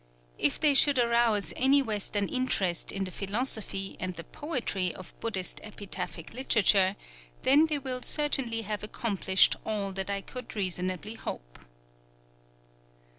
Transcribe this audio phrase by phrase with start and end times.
[0.39, 5.61] If they should arouse any Western interest in the philosophy and the poetry of Buddhist
[5.63, 6.95] epitaphic literature,
[7.43, 11.59] then they will certainly have accomplished all that I could reasonably hope.